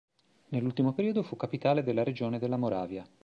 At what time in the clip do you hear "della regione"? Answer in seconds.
1.83-2.39